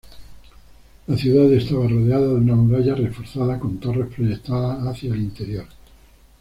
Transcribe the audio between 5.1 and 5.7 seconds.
el interior.